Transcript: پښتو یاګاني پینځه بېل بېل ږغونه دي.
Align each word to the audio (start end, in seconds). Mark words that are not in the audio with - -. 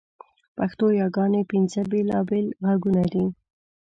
پښتو 0.57 0.85
یاګاني 0.99 1.41
پینځه 1.49 1.81
بېل 1.91 2.09
بېل 2.29 2.47
ږغونه 2.69 3.03
دي. 3.13 3.25